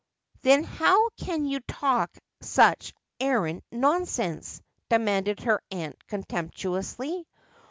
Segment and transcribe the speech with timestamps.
[0.41, 7.27] 'Then how can you talk such arrant nonsense?' demanded her aunt contemptuously.